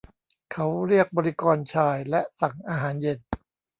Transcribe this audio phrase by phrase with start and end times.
[0.51, 3.19] เขาเรียกบริกรชายและสั่งอาหารเย็น